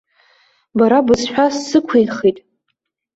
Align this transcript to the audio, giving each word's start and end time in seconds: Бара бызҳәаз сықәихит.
Бара 0.77 0.99
бызҳәаз 1.05 1.55
сықәихит. 1.69 2.37